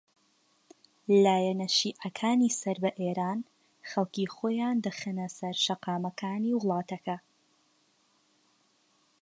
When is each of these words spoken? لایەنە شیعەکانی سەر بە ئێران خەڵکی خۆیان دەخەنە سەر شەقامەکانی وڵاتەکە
لایەنە 1.23 1.67
شیعەکانی 1.77 2.55
سەر 2.59 2.77
بە 2.83 2.91
ئێران 2.99 3.39
خەڵکی 3.89 4.31
خۆیان 4.35 4.77
دەخەنە 4.85 5.27
سەر 5.37 5.55
شەقامەکانی 5.65 6.55
وڵاتەکە 6.59 7.17